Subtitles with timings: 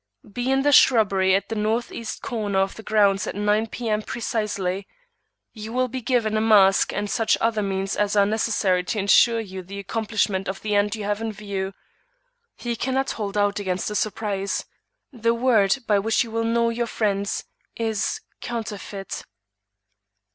[0.27, 4.01] Be in the shrubbery at the northeast corner of the grounds at 9 P.M.
[4.01, 4.87] precisely;
[5.53, 9.39] you will be given a mask and such other means as are necessary to insure
[9.39, 11.73] you the accomplishment of the end you have in view.
[12.55, 14.65] He cannot hold out against a surprise.
[15.13, 17.43] The word, by which you will know your friends,
[17.75, 19.21] is COUNTERFEIT."